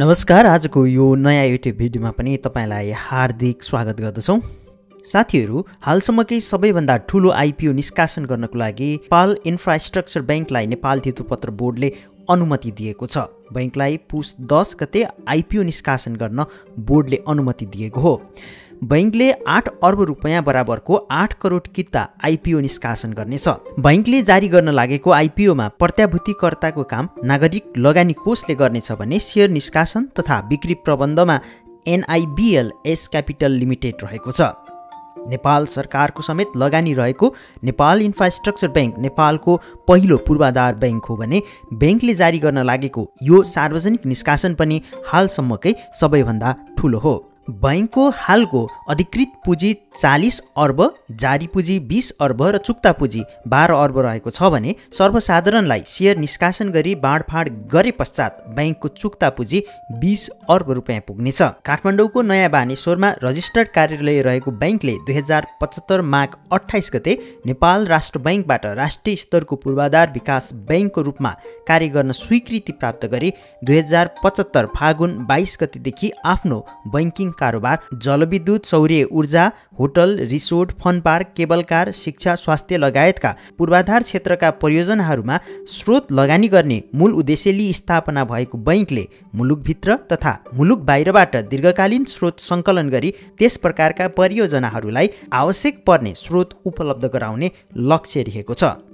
[0.00, 4.38] नमस्कार आजको यो नयाँ युट्युब भिडियोमा पनि तपाईँलाई हार्दिक स्वागत गर्दछौँ।
[5.06, 11.92] साथीहरू हालसम्मकै सबैभन्दा ठुलो आइपिओ निष्कासन गर्नको लागि नेपाल इन्फ्रास्ट्रक्चर ब्याङ्कलाई नेपाल धितोपत्र बोर्डले
[12.30, 13.18] अनुमति दिएको छ।
[13.54, 16.44] बैङ्कलाई पुस दस गते आइपिओ निष्कासन गर्न
[16.90, 18.14] बोर्डले अनुमति दिएको हो।
[18.84, 23.48] बैङ्कले आठ अर्ब रुपियाँ बराबरको आठ करोड किता आइपिओ निष्कासन गर्नेछ।
[23.80, 30.40] बैङ्कले जारी गर्न लागेको आइपिओमा प्रत्याभूतिकर्ताको काम नागरिक लगानी कोषले गर्नेछ भने सेयर निष्कासन तथा
[30.48, 31.38] बिक्री प्रबन्धमा
[31.88, 34.52] एनआइबिएल एस क्यापिटल लिमिटेड रहेको छ।
[35.28, 41.42] नेपाल सरकारको समेत लगानी रहेको नेपाल इन्फ्रास्ट्रक्चर ब्याङ्क नेपालको पहिलो पूर्वाधार ब्याङ्क हो भने
[41.74, 47.14] ब्याङ्कले जारी गर्न लागेको यो सार्वजनिक निष्कासन पनि हालसम्मकै सबैभन्दा ठुलो हो।
[47.48, 50.80] बैङ्कको हालको अधिकृत पुँजी चालिस अर्ब
[51.12, 56.70] जारी पुँजी बिस अर्ब र चुक्ता पुँजी बाह्र अर्ब रहेको छ भने सर्वसाधारणलाई सेयर निष्कासन
[56.70, 59.62] गरी बाँडफाँड गरे पश्चात ब्याङ्कको चुक्ता पुँजी
[60.00, 66.28] बिस अर्ब रुपियाँ पुग्नेछ। काठमाडौँको नयाँ बानेश्वरमा रजिस्टर्ड कार्यालय रहेको ब्याङ्कले दुई हजार पचहत्तर माघ
[66.52, 71.34] अठाइस गते नेपाल राष्ट्र ब्याङ्कबाट राष्ट्रिय स्तरको पूर्वाधार विकास ब्याङ्कको रूपमा
[71.68, 73.32] कार्य गर्न स्वीकृति प्राप्त गरी
[73.64, 76.64] दुई हजार पचहत्तर फागुन बाइस गतेदेखि आफ्नो
[76.94, 84.02] बैङ्किङ कारोबार जलविद्युत सौर्य ऊर्जा hotel resort fun park cable car शिक्षा स्वास्थ्य लगायतका पूर्वाधार
[84.02, 85.38] क्षेत्रका परियोजनाहरूमा
[85.74, 92.40] स्रोत लगानी गर्ने मूल उद्देश्य लिई स्थापना भएको बैङ्कले मुलुकभित्र तथा मुलुक बाहिरबाट दीर्घकालीन स्रोत
[92.42, 97.50] सङ्कलन गरी त्यस प्रकारका परियोजनाहरूलाई आवश्यक पर्ने स्रोत उपलब्ध गराउने
[97.92, 98.93] लक्ष्य रहेको छ।